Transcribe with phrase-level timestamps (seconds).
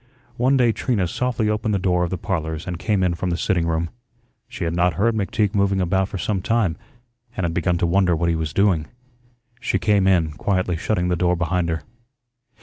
[0.37, 3.37] One day Trina softly opened the door of the "Parlors" and came in from the
[3.37, 3.91] sitting room.
[4.47, 6.75] She had not heard McTeague moving about for some time
[7.37, 8.87] and had begun to wonder what he was doing.
[9.59, 11.83] She came in, quietly shutting the door behind her.